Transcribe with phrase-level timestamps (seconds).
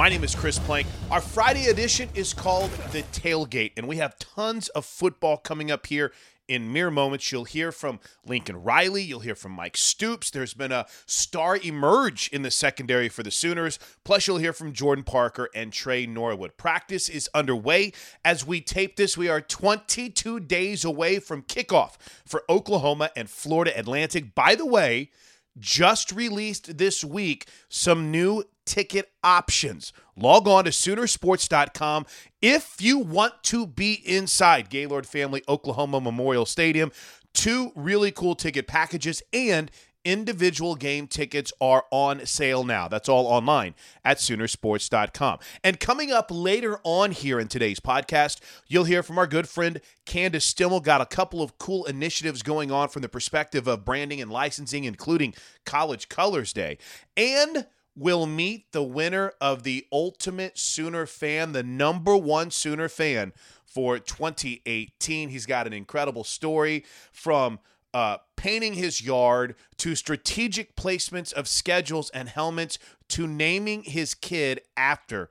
[0.00, 0.86] My name is Chris Plank.
[1.10, 5.88] Our Friday edition is called The Tailgate, and we have tons of football coming up
[5.88, 6.10] here
[6.48, 7.30] in mere moments.
[7.30, 9.02] You'll hear from Lincoln Riley.
[9.02, 10.30] You'll hear from Mike Stoops.
[10.30, 13.78] There's been a star emerge in the secondary for the Sooners.
[14.02, 16.56] Plus, you'll hear from Jordan Parker and Trae Norwood.
[16.56, 17.92] Practice is underway.
[18.24, 23.78] As we tape this, we are 22 days away from kickoff for Oklahoma and Florida
[23.78, 24.34] Atlantic.
[24.34, 25.10] By the way,
[25.58, 29.92] just released this week some new ticket options.
[30.16, 32.06] Log on to Soonersports.com
[32.40, 36.92] if you want to be inside Gaylord Family Oklahoma Memorial Stadium.
[37.32, 39.70] Two really cool ticket packages and
[40.04, 42.88] individual game tickets are on sale now.
[42.88, 43.74] That's all online
[44.04, 45.38] at Soonersports.com.
[45.62, 49.80] And coming up later on here in today's podcast, you'll hear from our good friend
[50.06, 50.82] Candace Stimmel.
[50.82, 54.84] Got a couple of cool initiatives going on from the perspective of branding and licensing,
[54.84, 55.34] including
[55.64, 56.78] College Colors Day.
[57.16, 63.32] And we'll meet the winner of the Ultimate Sooner Fan, the number one Sooner fan
[63.66, 65.28] for 2018.
[65.28, 67.60] He's got an incredible story from
[67.92, 72.78] uh, painting his yard to strategic placements of schedules and helmets
[73.08, 75.28] to naming his kid after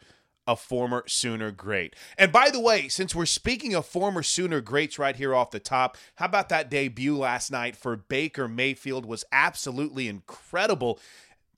[0.49, 1.95] a former Sooner great.
[2.17, 5.59] And by the way, since we're speaking of former Sooner greats right here off the
[5.59, 10.99] top, how about that debut last night for Baker Mayfield was absolutely incredible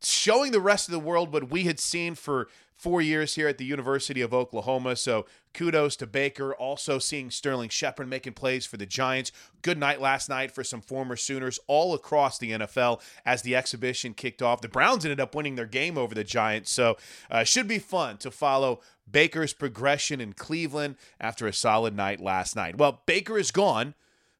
[0.04, 2.50] showing the rest of the world what we had seen for
[2.82, 4.96] four years here at the University of Oklahoma.
[4.96, 6.56] So kudos to Baker.
[6.56, 9.32] Also seeing Sterling Shepard making plays for the Giants.
[9.62, 14.16] Good night last night for some former Sooners all across the NFL as the exhibition
[14.16, 14.62] kicked off.
[14.62, 16.72] The Browns ended up winning their game over the Giants.
[16.72, 16.98] So
[17.30, 22.56] uh, should be fun to follow Baker's progression in Cleveland after a solid night last
[22.56, 22.80] night.
[22.80, 23.94] Well, Baker is gone.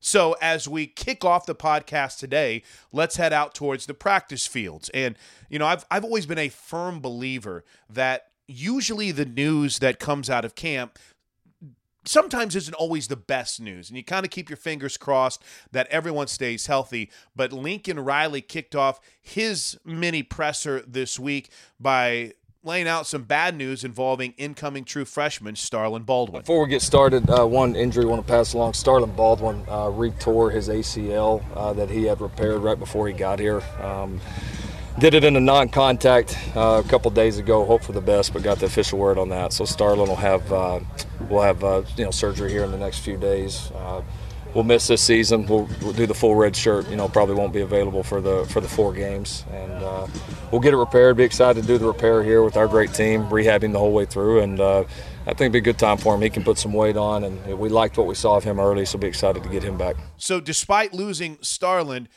[0.04, 4.90] So, as we kick off the podcast today, let's head out towards the practice fields.
[4.96, 5.16] And,
[5.48, 10.30] you know, I've, I've always been a firm believer that usually the news that comes
[10.30, 10.98] out of camp
[12.06, 13.90] sometimes isn't always the best news.
[13.90, 17.12] And you kind of keep your fingers crossed that everyone stays healthy.
[17.36, 21.50] But Lincoln Riley kicked off his mini presser this week
[21.80, 22.34] by
[22.64, 26.42] laying out some bad news involving incoming true freshman Starlin Baldwin.
[26.42, 28.74] Before we get started, uh, one injury want to pass along.
[28.74, 33.40] Starlin Baldwin uh, re-tore his ACL uh, that he had repaired right before he got
[33.40, 33.64] here.
[33.82, 34.22] Um,
[35.00, 37.66] did it in a non-contact uh, a couple days ago.
[37.66, 39.54] Hope for the best, but got the official word on that.
[39.54, 40.80] So Starlin will have uh,
[41.30, 43.72] will have uh, you know surgery here in the next few days
[44.54, 45.46] we'll miss this season.
[45.46, 46.90] We'll, we'll, do the full red shirt.
[46.90, 50.08] You know, probably won't be available for the for the four games, and uh,
[50.52, 51.18] we'll get it repaired.
[51.18, 54.06] Be excited to do the repair here with our great team, rehabbing the whole way
[54.06, 54.84] through, and uh,
[55.22, 56.22] I think it'd be a good time for him.
[56.22, 58.86] He can put some weight on, and we liked what we saw of him early,
[58.86, 59.96] so be excited to get him back.
[60.18, 62.08] So, despite losing Starlin,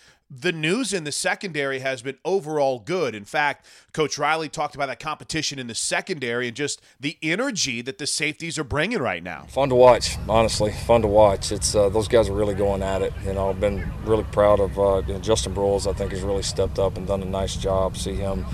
[0.41, 3.15] the news in the secondary has been overall good.
[3.15, 7.83] In fact, Coach Riley talked about that competition in the secondary and just the energy
[7.83, 9.47] that the safeties are bringing right now.
[9.49, 10.73] Fun to watch, honestly.
[10.73, 11.53] Fun to watch.
[11.53, 13.13] It's uh, those guys are really going at it.
[13.25, 15.87] You know, I've been really proud of uh, you know, Justin Broiles.
[15.87, 17.97] I think he's really stepped up and done a nice job.
[17.97, 18.45] See him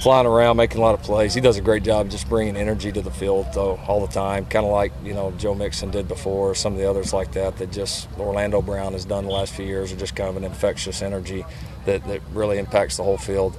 [0.00, 1.34] flying around, making a lot of plays.
[1.34, 4.46] He does a great job just bringing energy to the field though, all the time,
[4.46, 7.56] kind of like you know Joe Mixon did before, some of the others like that.
[7.58, 10.44] That just Orlando Brown has done the last few years, are just kind of an
[10.44, 11.44] infectious energy
[11.86, 13.56] that, that really impacts the whole field.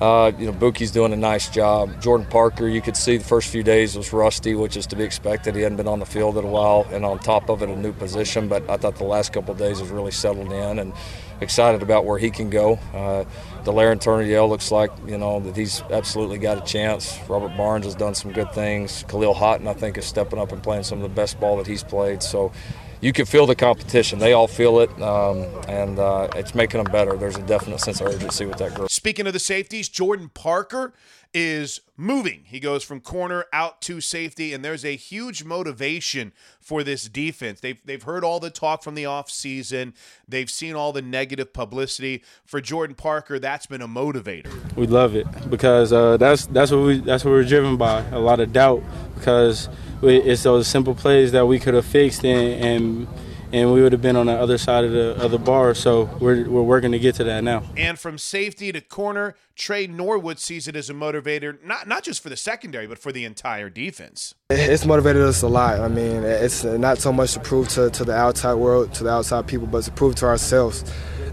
[0.00, 2.02] Uh, you know, Buki's doing a nice job.
[2.02, 5.04] Jordan Parker, you could see the first few days was rusty, which is to be
[5.04, 5.54] expected.
[5.54, 7.76] He hadn't been on the field in a while, and on top of it, a
[7.76, 8.48] new position.
[8.48, 10.92] But I thought the last couple days has really settled in, and
[11.40, 12.78] excited about where he can go.
[12.92, 13.24] Uh,
[13.64, 17.18] Delarrin Turner-Yell looks like you know that he's absolutely got a chance.
[17.28, 19.04] Robert Barnes has done some good things.
[19.04, 21.66] Kahlil Haughton, I think, is stepping up and playing some of the best ball that
[21.66, 22.22] he's played.
[22.22, 22.52] So
[23.00, 24.18] you can feel the competition.
[24.18, 27.16] They all feel it, um, and uh, it's making them better.
[27.16, 28.90] There's a definite sense of urgency with that group.
[28.90, 30.92] Speaking of the safeties, Jordan Parker
[31.34, 32.44] is moving.
[32.46, 37.60] He goes from corner out to safety, and there's a huge motivation for this defense.
[37.60, 39.94] They've, they've heard all the talk from the offseason,
[40.28, 42.22] they've seen all the negative publicity.
[42.46, 44.50] For Jordan Parker, that's been a motivator.
[44.76, 48.18] We love it because uh, that's, that's, what we, that's what we're driven by a
[48.18, 48.82] lot of doubt
[49.16, 49.68] because–
[50.06, 53.08] it's those simple plays that we could have fixed and, and
[53.54, 55.74] and we would have been on the other side of the of the bar.
[55.74, 57.62] So we're we're working to get to that now.
[57.76, 62.20] And from safety to corner, Trae Norwood sees it as a motivator, not not just
[62.20, 64.34] for the secondary, but for the entire defense.
[64.50, 65.78] It's motivated us a lot.
[65.78, 69.10] I mean, it's not so much to prove to, to the outside world, to the
[69.10, 70.84] outside people, but to prove to ourselves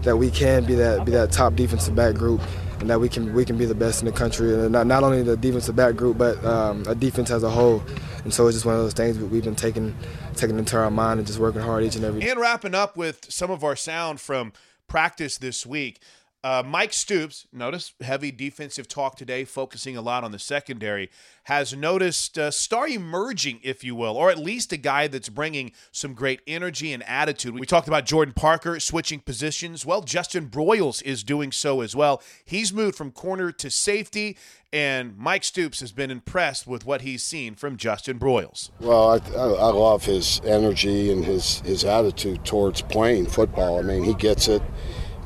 [0.02, 2.40] that we can be that be that top defensive back group
[2.78, 4.54] and that we can we can be the best in the country.
[4.54, 7.82] And not, not only the defensive back group, but um, a defense as a whole.
[8.22, 9.96] And so it's just one of those things that we've been taking
[10.36, 12.28] taking into our mind and just working hard each and every.
[12.28, 14.52] And wrapping up with some of our sound from
[14.88, 16.00] practice this week.
[16.44, 21.08] Uh, Mike Stoops, notice heavy defensive talk today, focusing a lot on the secondary,
[21.44, 25.70] has noticed a star emerging, if you will, or at least a guy that's bringing
[25.92, 27.56] some great energy and attitude.
[27.56, 29.86] We talked about Jordan Parker switching positions.
[29.86, 32.20] Well, Justin Broiles is doing so as well.
[32.44, 34.36] He's moved from corner to safety,
[34.72, 38.70] and Mike Stoops has been impressed with what he's seen from Justin Broiles.
[38.80, 43.78] Well, I, I love his energy and his, his attitude towards playing football.
[43.78, 44.62] I mean, he gets it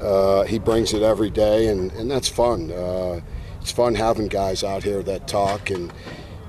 [0.00, 2.70] uh, he brings it every day, and, and that's fun.
[2.70, 3.20] Uh,
[3.60, 5.92] it's fun having guys out here that talk, and,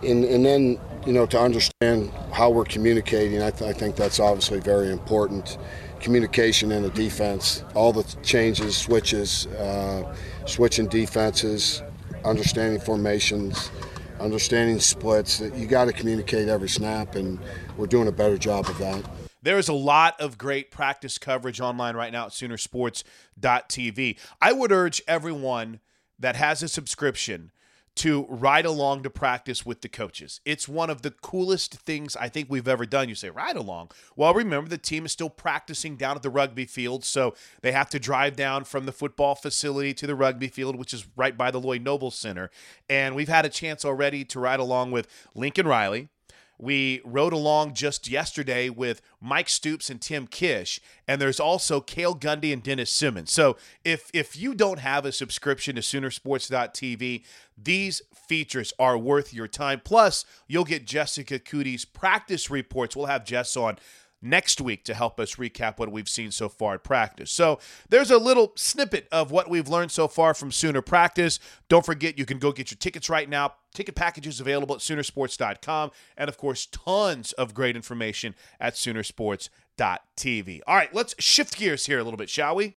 [0.03, 3.41] and and then you know to understand how we're communicating.
[3.41, 5.57] I, th- I think that's obviously very important.
[5.99, 10.15] Communication in the defense, all the changes, switches, uh,
[10.45, 11.81] switching defenses,
[12.23, 13.71] understanding formations,
[14.19, 15.39] understanding splits.
[15.39, 17.39] You got to communicate every snap, and
[17.77, 19.03] we're doing a better job of that.
[19.47, 24.19] There is a lot of great practice coverage online right now at Soonersports.tv.
[24.41, 25.79] I would urge everyone
[26.19, 27.53] that has a subscription
[27.95, 30.41] to ride along to practice with the coaches.
[30.43, 33.07] It's one of the coolest things I think we've ever done.
[33.07, 33.91] You say, ride along.
[34.17, 37.89] Well, remember, the team is still practicing down at the rugby field, so they have
[37.91, 41.51] to drive down from the football facility to the rugby field, which is right by
[41.51, 42.51] the Lloyd Noble Center.
[42.89, 46.09] And we've had a chance already to ride along with Lincoln Riley,
[46.57, 52.15] we rode along just yesterday with Mike Stoops and Tim Kish, and there's also Cale
[52.15, 53.31] Gundy and Dennis Simmons.
[53.31, 57.23] So if if you don't have a subscription to Soonersports.tv,
[57.57, 59.81] these features are worth your time.
[59.83, 62.95] Plus, you'll get Jessica Cootie's practice reports.
[62.95, 63.77] We'll have Jess on
[64.29, 67.31] next week to help us recap what we've seen so far at practice.
[67.31, 71.39] So there's a little snippet of what we've learned so far from Sooner practice.
[71.69, 73.53] Don't forget, you can go get your tickets right now.
[73.73, 75.91] Ticket packages available at Soonersports.com.
[76.17, 80.61] And of course, tons of great information at Soonersports.tv.
[80.67, 82.75] All right, let's shift gears here a little bit, shall we?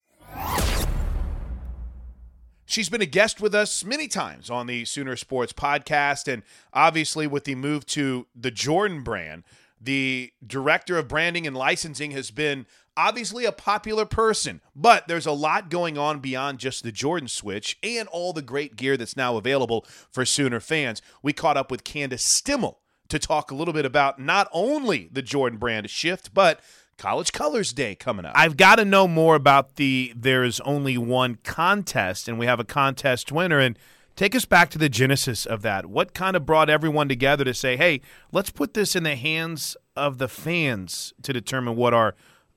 [2.71, 6.43] She's been a guest with us many times on the Sooner Sports podcast, and
[6.75, 9.45] obviously with the move to the Jordan brand,
[9.81, 12.67] the director of branding and licensing has been
[12.97, 17.79] obviously a popular person, but there's a lot going on beyond just the Jordan switch
[17.83, 21.01] and all the great gear that's now available for Sooner fans.
[21.23, 22.77] We caught up with Candace Stimmel
[23.09, 26.61] to talk a little bit about not only the Jordan brand shift, but
[26.99, 28.33] College Colors Day coming up.
[28.35, 32.65] I've got to know more about the there's only one contest and we have a
[32.65, 33.79] contest winner and
[34.19, 35.87] Take us back to the genesis of that.
[35.87, 38.01] What kind of brought everyone together to say, hey,
[38.33, 42.17] let's put this in the hands of the fans to determine what our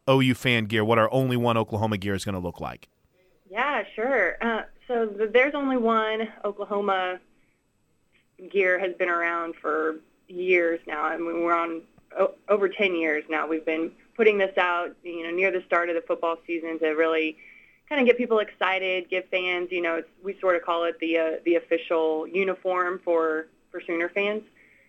[0.10, 2.90] OU fan gear, what our only one Oklahoma gear is going to look like.
[3.48, 4.38] Yeah, sure.
[4.42, 7.20] Uh, so the, there's only one Oklahoma
[8.50, 11.04] gear has been around for years now.
[11.04, 11.84] I mean, we're on
[12.18, 13.46] o- over 10 years now.
[13.46, 16.88] We've been putting this out, you know, near the start of the football season to
[16.94, 17.38] really
[17.92, 21.18] kind of get people excited, give fans, you know, we sort of call it the
[21.18, 24.44] uh, the official uniform for for Sooner fans.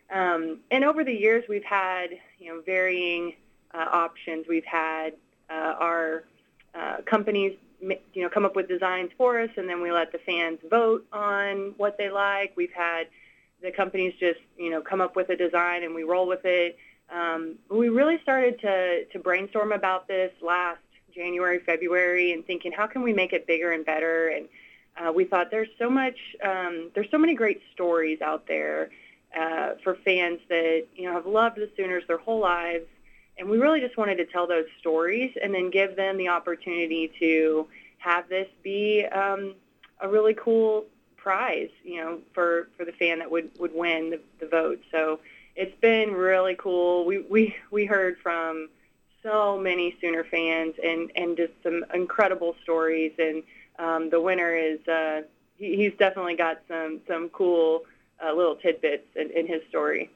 [0.09, 3.35] Um, and over the years, we've had you know varying
[3.75, 4.47] uh, options.
[4.49, 5.15] We've had
[5.51, 6.23] uh, our
[6.77, 10.19] uh, companies you know come up with designs for us, and then we let the
[10.19, 12.53] fans vote on what they like.
[12.57, 13.09] We've had
[13.63, 16.79] the companies just you know come up with a design and we roll with it.
[17.13, 20.79] Um, we really started to to brainstorm about this last
[21.15, 24.29] January, February, and thinking how can we make it bigger and better.
[24.29, 24.49] And
[24.97, 28.91] uh, we thought there's so much, um, there's so many great stories out there
[29.39, 32.87] uh, for fans that you know have loved the Sooners their whole lives,
[33.39, 37.11] and we really just wanted to tell those stories and then give them the opportunity
[37.19, 37.67] to
[37.99, 39.55] have this be um,
[40.01, 40.85] a really cool
[41.17, 44.81] prize, you know, for for the fan that would would win the, the vote.
[44.91, 45.21] So
[45.57, 47.05] it's been really cool.
[47.05, 48.69] We we we heard from
[49.23, 53.13] so many Sooner fans and, and just some incredible stories.
[53.19, 53.43] And
[53.79, 55.23] um, the winner is uh,
[55.57, 57.83] he, he's definitely got some some cool
[58.25, 60.11] uh, little tidbits in, in his story.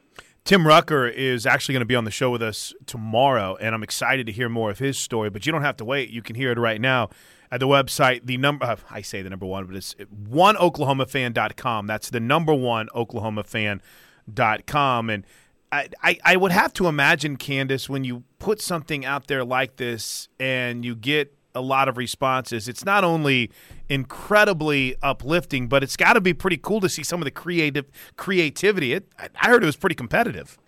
[0.45, 3.83] Tim Rucker is actually going to be on the show with us tomorrow, and I'm
[3.83, 5.29] excited to hear more of his story.
[5.29, 7.11] But you don't have to wait; you can hear it right now
[7.51, 8.27] at the website.
[8.27, 9.97] The number uh, I say the number one, but it's
[10.29, 11.87] one oklahomafan.com.
[11.87, 15.25] That's the number one oklahomafan.com, and
[15.73, 20.29] I, I, would have to imagine, Candace, when you put something out there like this
[20.39, 23.51] and you get a lot of responses, it's not only
[23.89, 27.87] incredibly uplifting, but it's got to be pretty cool to see some of the creative
[28.17, 28.93] creativity.
[28.93, 30.59] It, I heard it was pretty competitive.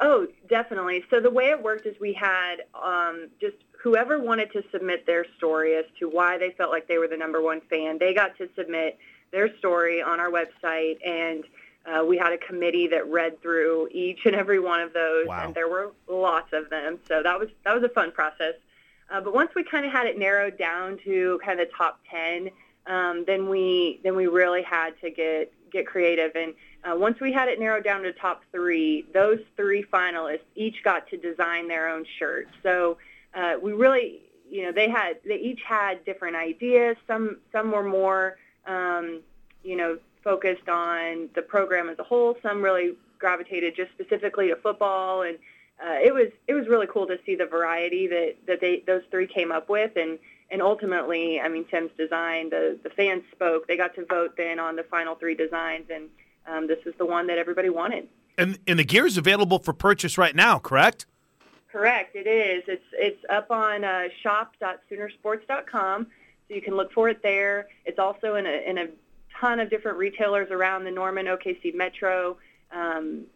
[0.00, 1.04] Oh, definitely.
[1.10, 5.24] So the way it worked is we had um, just whoever wanted to submit their
[5.38, 8.36] story as to why they felt like they were the number one fan, they got
[8.38, 8.98] to submit
[9.32, 11.44] their story on our website and–
[11.86, 15.44] uh, we had a committee that read through each and every one of those, wow.
[15.44, 16.98] and there were lots of them.
[17.08, 18.54] So that was that was a fun process.
[19.10, 22.00] Uh, but once we kind of had it narrowed down to kind of the top
[22.10, 22.50] ten,
[22.86, 26.32] um, then we then we really had to get get creative.
[26.34, 30.82] And uh, once we had it narrowed down to top three, those three finalists each
[30.84, 32.48] got to design their own shirt.
[32.62, 32.98] So
[33.34, 34.20] uh, we really,
[34.50, 36.96] you know, they had they each had different ideas.
[37.06, 39.20] Some some were more, um,
[39.64, 42.36] you know, focused on the program as a whole.
[42.42, 45.38] Some really gravitated just specifically to football, and
[45.82, 49.02] uh, it was it was really cool to see the variety that that they those
[49.10, 50.18] three came up with, and
[50.50, 53.66] and ultimately, I mean, Tim's design, the the fans spoke.
[53.68, 56.08] They got to vote then on the final three designs, and
[56.46, 58.08] um, this is the one that everybody wanted.
[58.36, 61.06] And and the gear is available for purchase right now, correct?
[61.70, 62.64] Correct, it is.
[62.66, 66.06] It's it's up on uh, shop.soonersports.com,
[66.48, 67.68] so you can look for it there.
[67.84, 68.88] It's also in a in a
[69.40, 72.36] ton of different retailers around the Norman OKC Metro.
[72.72, 73.26] Um,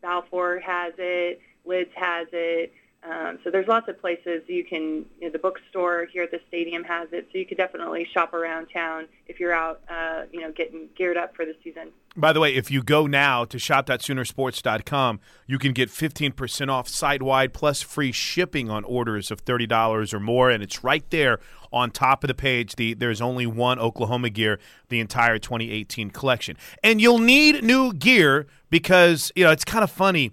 [0.00, 2.72] Balfour has it, Lids has it.
[3.04, 5.04] Um, so there's lots of places you can.
[5.20, 8.32] You know, the bookstore here at the stadium has it, so you could definitely shop
[8.32, 11.90] around town if you're out, uh, you know, getting geared up for the season.
[12.16, 17.22] By the way, if you go now to shop.soonersports.com, you can get 15% off site
[17.22, 21.40] wide plus free shipping on orders of $30 or more, and it's right there
[21.72, 22.76] on top of the page.
[22.76, 28.46] The there's only one Oklahoma gear, the entire 2018 collection, and you'll need new gear
[28.70, 30.32] because you know it's kind of funny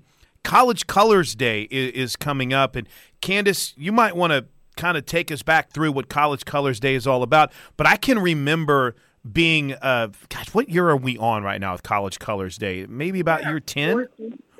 [0.49, 2.89] College Colors Day is, is coming up, and
[3.21, 6.95] Candace, you might want to kind of take us back through what College Colors Day
[6.95, 7.51] is all about.
[7.77, 8.95] But I can remember
[9.31, 12.87] being, uh, gosh, what year are we on right now with College Colors Day?
[12.89, 14.07] Maybe about yeah, year ten.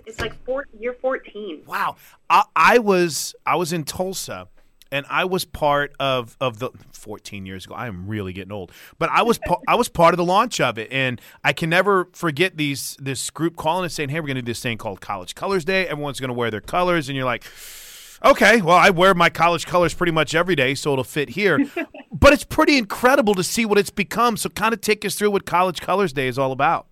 [0.06, 1.64] It's like four, year fourteen.
[1.66, 1.96] Wow,
[2.30, 4.48] I, I was I was in Tulsa
[4.92, 7.76] and I was part of of the 14 years ago.
[7.76, 10.78] I am really getting old, but I was I was part of the launch of
[10.78, 14.36] it, and I can never forget these this group calling and saying, "Hey, we're going
[14.36, 15.88] to do this thing called College Colors Day.
[15.88, 17.46] Everyone's going to wear their colors," and you're like.
[18.26, 21.58] Okay, well, I wear my college colors pretty much every day, so it'll fit here.
[22.12, 24.36] but it's pretty incredible to see what it's become.
[24.36, 26.88] So, kind of take us through what College Colors Day is all about.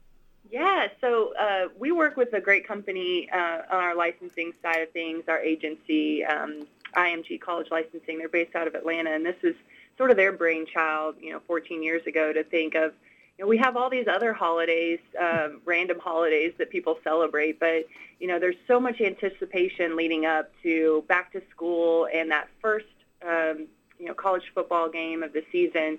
[0.50, 4.92] Yeah, so uh, we work with a great company uh, on our licensing side of
[4.92, 6.66] things, our agency, um,
[6.98, 8.18] IMG College Licensing.
[8.18, 9.56] They're based out of Atlanta, and this is
[9.98, 12.94] sort of their brainchild, you know, 14 years ago to think of,
[13.38, 17.86] you know, we have all these other holidays, uh, random holidays that people celebrate, but,
[18.20, 22.86] you know, there's so much anticipation leading up to back to school and that first,
[23.28, 23.68] um,
[24.00, 25.98] you know, college football game of the season.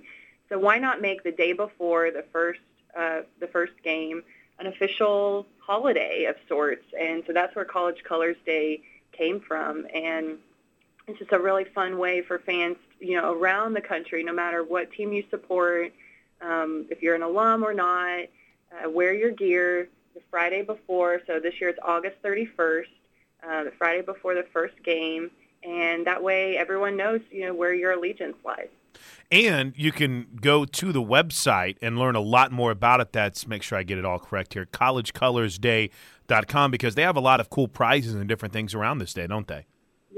[0.48, 2.60] So why not make the day before the first,
[2.96, 4.22] uh, the first game
[4.58, 6.84] an official holiday of sorts?
[6.98, 9.86] And so that's where College Colors Day came from.
[9.94, 10.38] And
[11.08, 14.62] it's just a really fun way for fans, you know, around the country, no matter
[14.62, 15.92] what team you support,
[16.40, 18.24] um, if you're an alum or not,
[18.72, 21.20] uh, wear your gear the Friday before.
[21.26, 22.84] So this year it's August 31st,
[23.42, 25.30] uh, the Friday before the first game,
[25.62, 28.68] and that way everyone knows, you know, where your allegiance lies.
[29.30, 33.12] And you can go to the website and learn a lot more about it.
[33.12, 34.66] That's make sure I get it all correct here.
[34.66, 39.26] CollegeColorsDay.com because they have a lot of cool prizes and different things around this day,
[39.26, 39.66] don't they?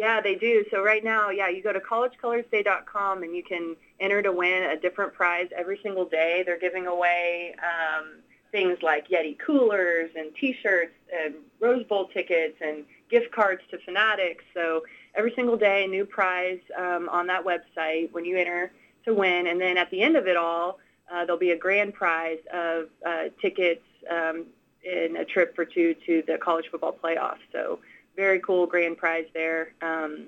[0.01, 0.65] Yeah, they do.
[0.71, 4.81] So right now, yeah, you go to collegecolorsday.com and you can enter to win a
[4.81, 6.43] different prize every single day.
[6.43, 12.87] They're giving away um, things like Yeti coolers and T-shirts and Rose Bowl tickets and
[13.11, 14.43] gift cards to Fanatics.
[14.55, 14.85] So
[15.17, 18.73] every single day, a new prize um, on that website when you enter
[19.05, 19.49] to win.
[19.49, 20.79] And then at the end of it all,
[21.13, 24.47] uh, there'll be a grand prize of uh, tickets um,
[24.83, 27.45] and a trip for two to the college football playoffs.
[27.53, 27.81] So
[28.17, 29.73] very cool grand prize there.
[29.83, 30.27] Um,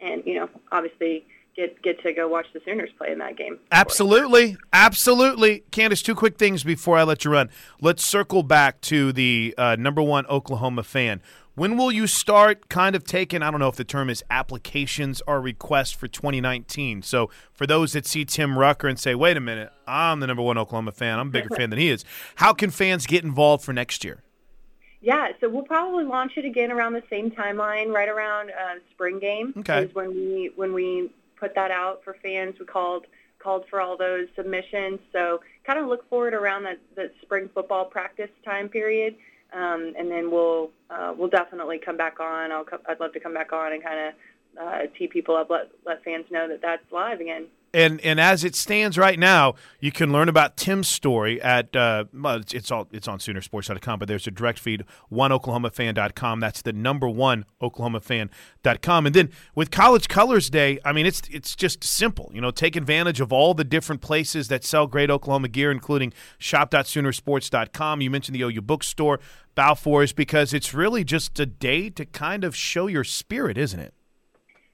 [0.00, 1.24] and, you know, obviously
[1.56, 3.58] get get to go watch the Sooners play in that game.
[3.72, 5.64] Absolutely, absolutely.
[5.70, 7.50] Candace, two quick things before I let you run.
[7.80, 11.22] Let's circle back to the uh, number one Oklahoma fan.
[11.54, 15.22] When will you start kind of taking, I don't know if the term is applications
[15.26, 17.00] or requests for 2019?
[17.00, 20.42] So for those that see Tim Rucker and say, wait a minute, I'm the number
[20.42, 23.64] one Oklahoma fan, I'm a bigger fan than he is, how can fans get involved
[23.64, 24.22] for next year?
[25.06, 29.20] Yeah, so we'll probably launch it again around the same timeline, right around uh, spring
[29.20, 29.54] game.
[29.58, 29.84] Okay.
[29.84, 32.56] Is when we when we put that out for fans.
[32.58, 33.06] We called
[33.38, 34.98] called for all those submissions.
[35.12, 39.14] So kind of look forward around that, that spring football practice time period,
[39.52, 42.50] um, and then we'll uh, we'll definitely come back on.
[42.50, 44.14] I'll co- I'd love to come back on and kind of
[44.60, 47.46] uh, tee people up, let let fans know that that's live again
[47.76, 52.04] and and as it stands right now, you can learn about Tim's story at uh,
[52.50, 56.40] it's, all it's on Soonersports.com, but there's a direct feed oneoklahomafan.com.
[56.40, 59.06] That's the number one oklahomafan.com.
[59.06, 62.30] And then with College Colors Day, I mean it's it's just simple.
[62.32, 66.14] You know, take advantage of all the different places that sell great Oklahoma gear, including
[66.38, 68.00] shop.soonersports.com.
[68.00, 69.20] You mentioned the OU bookstore,
[69.54, 73.92] Balfour's, because it's really just a day to kind of show your spirit, isn't it?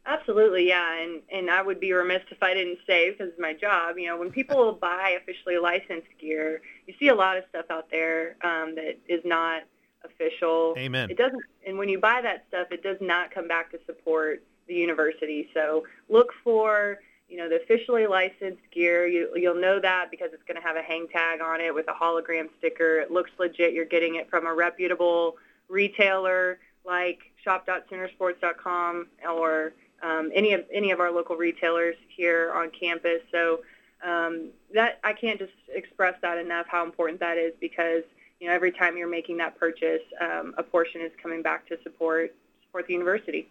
[0.04, 3.52] Absolutely, yeah, and and I would be remiss if I didn't say because it's my
[3.52, 3.98] job.
[3.98, 7.88] You know, when people buy officially licensed gear, you see a lot of stuff out
[7.90, 9.62] there um, that is not
[10.04, 10.74] official.
[10.76, 11.08] Amen.
[11.08, 14.42] It doesn't, and when you buy that stuff, it does not come back to support
[14.66, 15.48] the university.
[15.54, 19.06] So look for you know the officially licensed gear.
[19.06, 21.86] You you'll know that because it's going to have a hang tag on it with
[21.86, 22.98] a hologram sticker.
[22.98, 23.72] It looks legit.
[23.72, 25.36] You're getting it from a reputable
[25.68, 33.20] retailer like shop.soonersports.com or um, any of any of our local retailers here on campus.
[33.30, 33.60] So
[34.04, 38.02] um, that I can't just express that enough how important that is because
[38.40, 41.78] you know every time you're making that purchase, um, a portion is coming back to
[41.82, 42.34] support
[42.66, 43.48] support the university.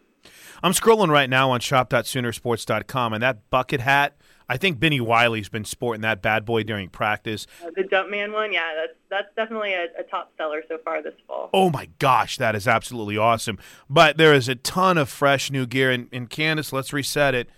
[0.62, 4.16] I'm scrolling right now on shop.soonersports.com, and that bucket hat
[4.50, 7.48] I think Benny Wiley's been sporting that bad boy during practice.
[7.64, 11.14] Uh, the Jumpman one, yeah, that's that's definitely a, a, top seller so far this
[11.28, 11.50] fall.
[11.54, 13.58] Oh my gosh, that is absolutely awesome.
[13.90, 17.50] But there is a ton of fresh new gear, and, and Candace, let's reset it.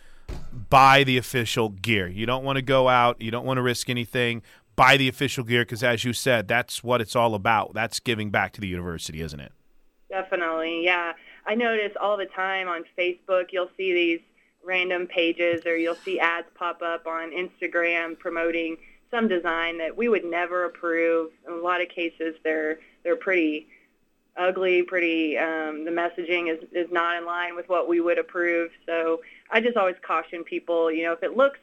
[0.70, 2.08] Buy the official gear.
[2.08, 3.22] You don't want to go out.
[3.22, 4.42] You don't want to risk anything.
[4.76, 7.74] Buy the official gear because, as you said, that's what it's all about.
[7.74, 9.52] That's giving back to the university, isn't it?
[10.10, 11.14] Definitely, yeah.
[11.46, 14.20] I notice all the time on Facebook, you'll see these
[14.66, 18.78] random pages or you'll see ads pop up on Instagram promoting
[19.12, 21.32] some design that we would never approve.
[21.48, 23.68] In a lot of cases, they're they're pretty
[24.38, 25.38] ugly, pretty.
[25.38, 28.72] Um, the messaging is is not in line with what we would approve.
[28.86, 29.22] So
[29.52, 30.92] I just always caution people.
[30.92, 31.60] You know, if it looks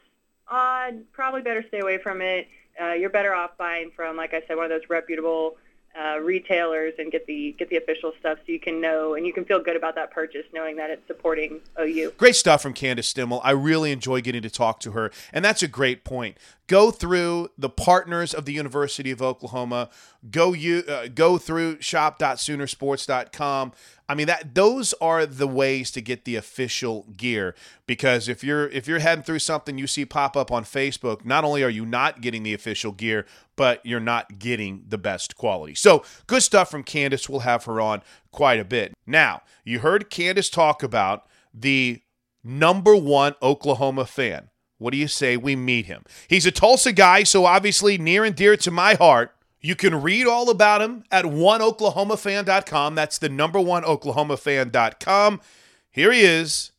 [0.47, 2.47] odd, probably better stay away from it.
[2.81, 5.57] Uh, you're better off buying from, like I said, one of those reputable
[5.99, 9.33] uh, retailers and get the get the official stuff so you can know and you
[9.33, 12.13] can feel good about that purchase knowing that it's supporting OU.
[12.17, 13.41] Great stuff from Candace Stimmel.
[13.43, 16.37] I really enjoy getting to talk to her, and that's a great point.
[16.67, 19.89] Go through the partners of the University of Oklahoma.
[20.29, 23.73] Go you uh, go through shop.soonersports.com.
[24.11, 27.55] I mean that those are the ways to get the official gear
[27.87, 31.45] because if you're if you're heading through something you see pop up on Facebook, not
[31.45, 35.75] only are you not getting the official gear, but you're not getting the best quality.
[35.75, 37.29] So, good stuff from Candace.
[37.29, 38.93] We'll have her on quite a bit.
[39.07, 42.01] Now, you heard Candace talk about the
[42.43, 44.49] number 1 Oklahoma fan.
[44.77, 46.03] What do you say we meet him?
[46.27, 49.33] He's a Tulsa guy, so obviously near and dear to my heart.
[49.61, 52.95] You can read all about him at oneoklahomafan.com.
[52.95, 55.41] That's the number one oklahomafan.com.
[55.91, 56.71] Here he is,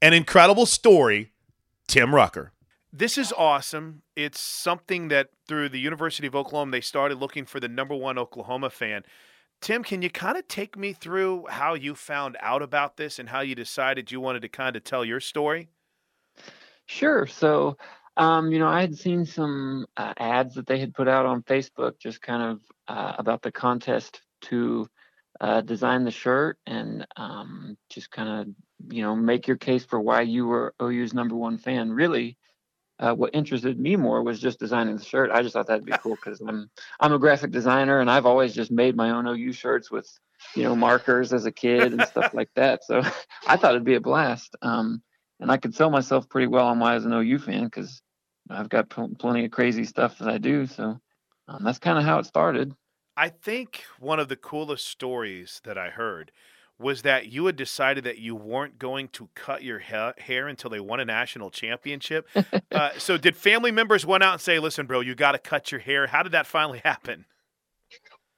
[0.00, 1.32] an incredible story,
[1.86, 2.52] Tim Rucker.
[2.92, 4.02] This is awesome.
[4.16, 8.18] It's something that through the University of Oklahoma, they started looking for the number one
[8.18, 9.02] Oklahoma fan.
[9.60, 13.28] Tim, can you kind of take me through how you found out about this and
[13.28, 15.68] how you decided you wanted to kind of tell your story?
[16.86, 17.26] Sure.
[17.26, 17.76] So,
[18.16, 21.42] um, you know, I had seen some uh, ads that they had put out on
[21.42, 24.86] Facebook just kind of uh, about the contest to
[25.40, 29.98] uh, design the shirt and um, just kind of, you know, make your case for
[29.98, 31.90] why you were OU's number one fan.
[31.90, 32.36] Really,
[32.98, 35.30] uh, what interested me more was just designing the shirt.
[35.32, 36.70] I just thought that'd be cool because I'm
[37.00, 40.08] I'm a graphic designer and I've always just made my own OU shirts with
[40.54, 42.84] you know markers as a kid and stuff like that.
[42.84, 43.02] So
[43.48, 44.54] I thought it'd be a blast.
[44.62, 45.02] Um,
[45.42, 48.00] and I could sell myself pretty well on why as an OU fan because
[48.48, 50.66] I've got pl- plenty of crazy stuff that I do.
[50.66, 51.00] So
[51.48, 52.72] um, that's kind of how it started.
[53.16, 56.30] I think one of the coolest stories that I heard
[56.78, 60.70] was that you had decided that you weren't going to cut your ha- hair until
[60.70, 62.28] they won a national championship.
[62.72, 65.70] uh, so, did family members went out and say, "Listen, bro, you got to cut
[65.70, 66.06] your hair"?
[66.06, 67.26] How did that finally happen?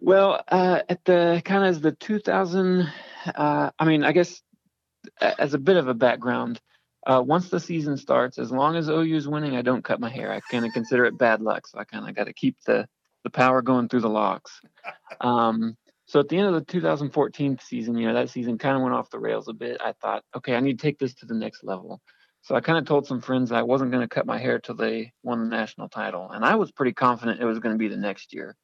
[0.01, 2.91] Well, uh, at the kind of the 2000,
[3.35, 4.43] uh, I mean, I guess
[5.21, 6.61] as a bit of a background,
[7.07, 10.11] uh, once the season starts, as long as OU is winning, I don't cut my
[10.11, 10.33] hair.
[10.33, 12.87] I kind of consider it bad luck, so I kind of got to keep the
[13.25, 14.61] the power going through the locks.
[15.21, 18.83] Um, so at the end of the 2014 season, you know, that season kind of
[18.83, 19.81] went off the rails a bit.
[19.81, 22.03] I thought, okay, I need to take this to the next level.
[22.43, 24.75] So I kind of told some friends I wasn't going to cut my hair till
[24.75, 27.89] they won the national title, and I was pretty confident it was going to be
[27.89, 28.55] the next year,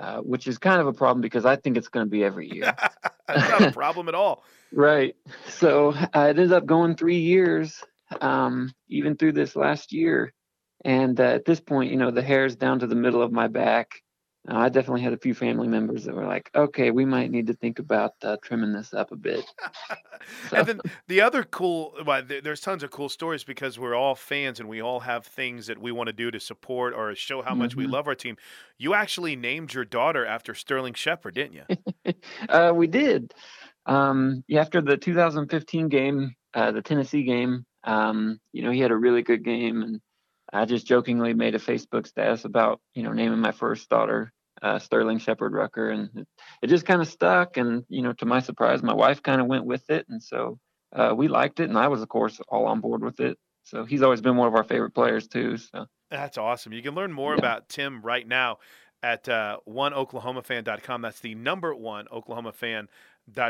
[0.00, 2.50] uh, which is kind of a problem because I think it's going to be every
[2.50, 2.74] year.
[3.26, 4.44] It's not a problem at all.
[4.70, 5.16] Right.
[5.48, 7.82] So uh, it ended up going three years,
[8.20, 10.34] um, even through this last year.
[10.84, 13.48] And uh, at this point, you know, the hair's down to the middle of my
[13.48, 14.02] back.
[14.48, 17.46] Uh, I definitely had a few family members that were like, "Okay, we might need
[17.46, 19.44] to think about uh, trimming this up a bit."
[20.48, 20.56] So.
[20.56, 24.58] and then the other cool, well, there's tons of cool stories because we're all fans
[24.58, 27.54] and we all have things that we want to do to support or show how
[27.54, 27.80] much mm-hmm.
[27.80, 28.38] we love our team.
[28.78, 32.14] You actually named your daughter after Sterling Shepard, didn't you?
[32.48, 33.34] Uh, we did.
[33.84, 38.96] Um, after the 2015 game, uh, the Tennessee game, um, you know, he had a
[38.96, 40.00] really good game and
[40.54, 44.78] I just jokingly made a Facebook status about, you know, naming my first daughter uh,
[44.78, 46.28] Sterling Shepard Rucker, and it,
[46.62, 47.56] it just kind of stuck.
[47.56, 50.58] And you know, to my surprise, my wife kind of went with it, and so
[50.94, 53.38] uh, we liked it, and I was, of course, all on board with it.
[53.64, 55.56] So he's always been one of our favorite players too.
[55.56, 56.72] So that's awesome.
[56.72, 57.38] You can learn more yeah.
[57.38, 58.58] about Tim right now
[59.04, 61.02] at uh, oneoklahomafan.com.
[61.02, 62.88] That's the number one Oklahoma fan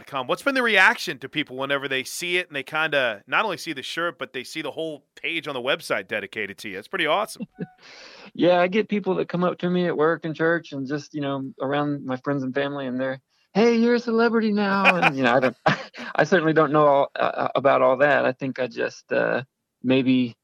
[0.07, 0.27] com.
[0.27, 3.45] What's been the reaction to people whenever they see it and they kind of not
[3.45, 6.69] only see the shirt, but they see the whole page on the website dedicated to
[6.69, 6.79] you?
[6.79, 7.47] It's pretty awesome.
[8.35, 11.15] yeah, I get people that come up to me at work and church and just,
[11.15, 13.21] you know, around my friends and family and they're,
[13.53, 14.97] hey, you're a celebrity now.
[15.05, 15.57] And, you know, I don't,
[16.15, 18.25] I certainly don't know all, uh, uh, about all that.
[18.25, 19.43] I think I just, uh,
[19.83, 20.35] maybe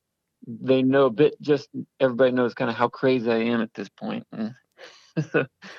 [0.46, 1.68] they know a bit, just
[1.98, 4.26] everybody knows kind of how crazy I am at this point.
[4.32, 4.54] And,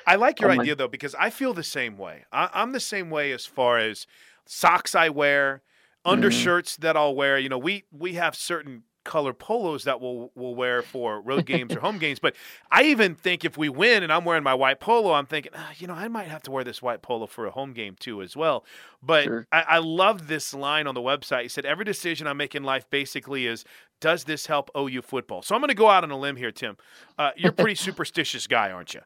[0.05, 2.25] I like your oh idea though because I feel the same way.
[2.31, 4.07] I, am the same way as far as
[4.45, 5.61] socks I wear,
[6.05, 6.11] mm-hmm.
[6.13, 6.81] undershirts mm-hmm.
[6.83, 7.37] that I'll wear.
[7.37, 11.75] You know, we we have certain color polos that we'll we'll wear for road games
[11.75, 12.19] or home games.
[12.19, 12.35] But
[12.69, 15.71] I even think if we win and I'm wearing my white polo, I'm thinking, ah,
[15.77, 18.21] you know, I might have to wear this white polo for a home game too
[18.21, 18.65] as well.
[19.01, 19.47] But sure.
[19.51, 21.43] I, I love this line on the website.
[21.43, 23.65] He said every decision I make in life basically is
[23.99, 25.41] does this help OU football?
[25.41, 26.77] So I'm going to go out on a limb here, Tim.
[27.17, 29.01] Uh, you're a pretty superstitious guy, aren't you?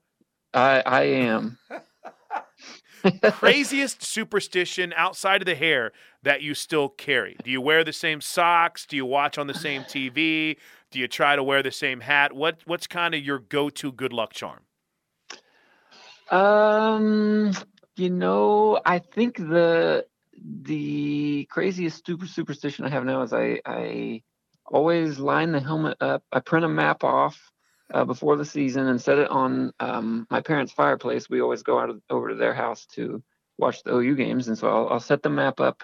[0.55, 1.57] I I am.
[3.31, 5.91] Craziest superstition outside of the hair
[6.23, 7.37] that you still carry?
[7.43, 8.85] Do you wear the same socks?
[8.85, 10.57] Do you watch on the same TV?
[10.89, 12.33] Do you try to wear the same hat?
[12.33, 14.61] What what's kind of your go-to good luck charm?
[16.31, 17.51] Um,
[17.95, 20.05] you know, I think the
[20.43, 24.23] the craziest super superstition I have now is I I
[24.65, 26.23] always line the helmet up.
[26.31, 27.51] I print a map off
[27.93, 31.29] uh, before the season and set it on um, my parents' fireplace.
[31.29, 33.23] We always go out of, over to their house to
[33.57, 35.83] watch the OU games, and so I'll, I'll set the map up,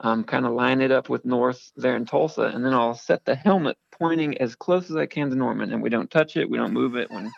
[0.00, 3.24] um, kind of line it up with North there in Tulsa, and then I'll set
[3.24, 6.50] the helmet pointing as close as I can to Norman, and we don't touch it,
[6.50, 7.10] we don't move it.
[7.10, 7.30] When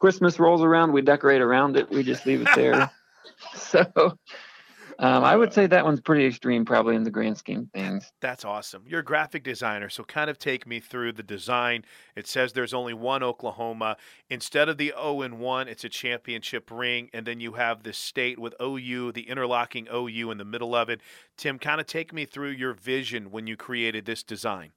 [0.00, 1.88] Christmas rolls around, we decorate around it.
[1.88, 2.90] We just leave it there.
[3.54, 4.18] so
[5.02, 8.12] um, I would say that one's pretty extreme, probably in the grand scheme of things.
[8.20, 8.84] That's awesome.
[8.86, 11.84] You're a graphic designer, so kind of take me through the design.
[12.14, 13.96] It says there's only one Oklahoma.
[14.30, 17.92] Instead of the O and one, it's a championship ring, and then you have the
[17.92, 21.00] state with OU, the interlocking OU in the middle of it.
[21.36, 24.70] Tim, kind of take me through your vision when you created this design.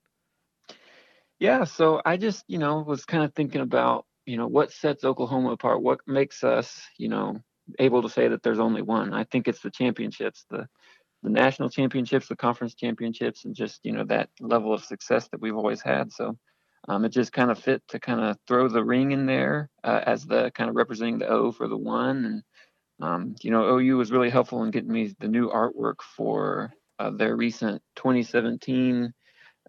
[1.38, 5.04] Yeah, so I just, you know, was kind of thinking about, you know, what sets
[5.04, 7.42] Oklahoma apart, what makes us, you know,
[7.80, 9.14] able to say that there's only one.
[9.14, 10.68] I think it's the championships, the
[11.24, 15.42] the national championships, the conference championships, and just you know that level of success that
[15.42, 16.12] we've always had.
[16.12, 16.38] So
[16.88, 20.02] um, it just kind of fit to kind of throw the ring in there uh,
[20.06, 22.44] as the kind of representing the O for the one, and
[23.02, 27.10] Um, you know, OU was really helpful in getting me the new artwork for uh,
[27.12, 29.14] their recent 2017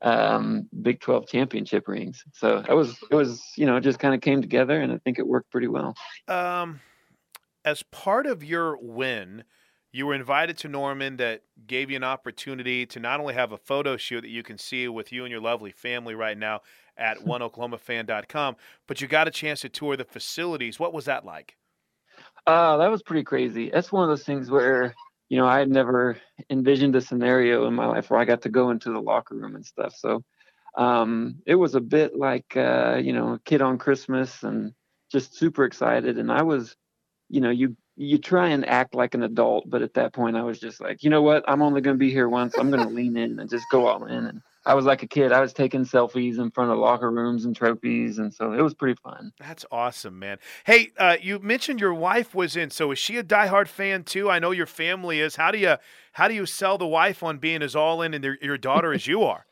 [0.02, 2.22] um, Big 12 championship rings.
[2.35, 5.18] So it was, it was, you know, just kind of came together, and I think
[5.18, 5.96] it worked pretty well.
[6.28, 6.80] Um,
[7.66, 9.42] as part of your win,
[9.92, 13.59] you were invited to Norman that gave you an opportunity to not only have a
[13.59, 16.61] photo shoot that you can see with you and your lovely family right now
[16.96, 20.79] at oneoklahomafan.com, but you got a chance to tour the facilities.
[20.79, 21.57] What was that like?
[22.46, 23.68] Uh, that was pretty crazy.
[23.70, 24.94] That's one of those things where,
[25.29, 26.16] you know, I had never
[26.48, 29.57] envisioned a scenario in my life where I got to go into the locker room
[29.57, 29.92] and stuff.
[29.96, 30.22] So
[30.79, 34.72] um, it was a bit like, uh, you know, a kid on Christmas and
[35.11, 36.18] just super excited.
[36.18, 36.76] And I was,
[37.28, 40.42] you know, you you try and act like an adult, but at that point I
[40.42, 41.44] was just like, you know what?
[41.48, 42.56] I'm only going to be here once.
[42.58, 44.26] I'm going to lean in and just go all in.
[44.26, 45.32] And I was like a kid.
[45.32, 48.74] I was taking selfies in front of locker rooms and trophies, and so it was
[48.74, 49.32] pretty fun.
[49.38, 50.38] That's awesome, man.
[50.64, 52.70] Hey, uh, you mentioned your wife was in.
[52.70, 54.28] So is she a diehard fan too?
[54.28, 55.36] I know your family is.
[55.36, 55.76] How do you
[56.12, 59.06] how do you sell the wife on being as all in and your daughter as
[59.06, 59.46] you are?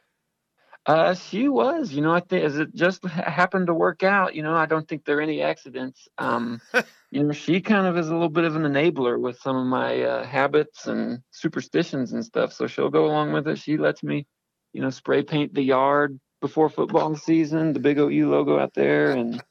[0.86, 4.42] Uh, she was, you know, I think as it just happened to work out, you
[4.42, 6.08] know, I don't think there are any accidents.
[6.18, 6.60] Um,
[7.10, 9.66] you know, she kind of is a little bit of an enabler with some of
[9.66, 12.52] my uh, habits and superstitions and stuff.
[12.52, 13.58] So she'll go along with it.
[13.58, 14.26] She lets me,
[14.74, 19.12] you know, spray paint the yard before football season, the big OU logo out there.
[19.12, 19.42] And,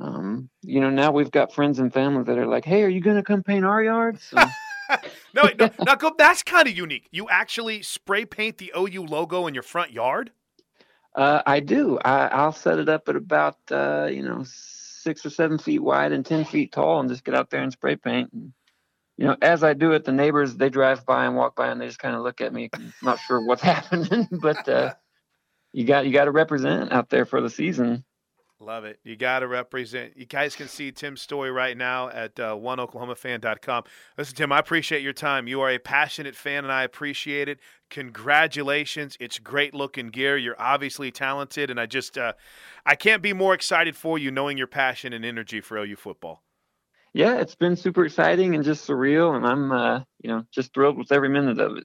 [0.00, 3.00] um, you know, now we've got friends and family that are like, hey, are you
[3.00, 4.20] going to come paint our yard?
[4.20, 4.36] So,
[5.34, 7.08] no, no, now go, that's kind of unique.
[7.10, 10.30] You actually spray paint the OU logo in your front yard?
[11.14, 11.98] Uh, I do.
[12.04, 16.12] I, will set it up at about uh, you know six or seven feet wide
[16.12, 18.32] and ten feet tall, and just get out there and spray paint.
[18.32, 18.52] And,
[19.16, 21.80] you know, as I do it, the neighbors they drive by and walk by, and
[21.80, 22.70] they just kind of look at me,
[23.02, 24.28] not sure what's happening.
[24.32, 24.94] but uh,
[25.72, 28.04] you got you got to represent out there for the season.
[28.64, 28.98] Love it.
[29.04, 30.16] You got to represent.
[30.16, 33.84] You guys can see Tim's story right now at uh, oneoklahomafan.com.
[34.16, 35.46] Listen, Tim, I appreciate your time.
[35.46, 37.60] You are a passionate fan, and I appreciate it.
[37.90, 39.18] Congratulations.
[39.20, 40.38] It's great looking gear.
[40.38, 42.32] You're obviously talented, and I just, uh,
[42.86, 46.42] I can't be more excited for you knowing your passion and energy for OU football.
[47.12, 50.96] Yeah, it's been super exciting and just surreal, and I'm, uh, you know, just thrilled
[50.96, 51.84] with every minute of it.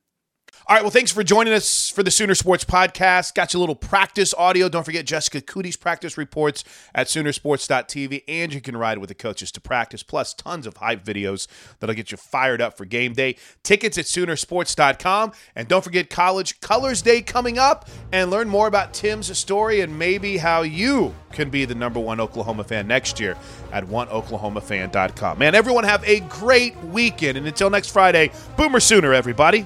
[0.70, 0.84] All right.
[0.84, 3.34] Well, thanks for joining us for the Sooner Sports Podcast.
[3.34, 4.70] Got you a little practice audio.
[4.70, 9.52] Don't forget Jessica Cootie's practice reports at Soonersports.tv, and you can ride with the coaches
[9.54, 11.48] to practice, plus tons of hype videos
[11.80, 13.36] that'll get you fired up for game day.
[13.64, 15.32] Tickets at Soonersports.com.
[15.56, 19.98] And don't forget College Colors Day coming up, and learn more about Tim's story and
[19.98, 23.36] maybe how you can be the number one Oklahoma fan next year
[23.72, 25.40] at oneoklahomafan.com.
[25.40, 27.40] Man, everyone have a great weekend.
[27.40, 29.66] And until next Friday, Boomer Sooner, everybody.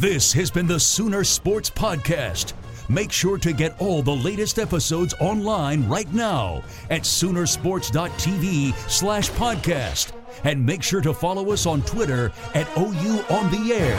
[0.00, 2.54] This has been the Sooner Sports Podcast.
[2.88, 10.12] Make sure to get all the latest episodes online right now at Soonersports.tv slash podcast.
[10.44, 13.98] And make sure to follow us on Twitter at OU on the air.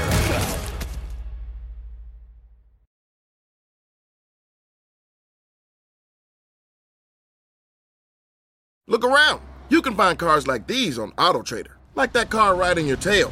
[8.87, 9.41] Look around.
[9.69, 13.31] You can find cars like these on AutoTrader, like that car riding your tail.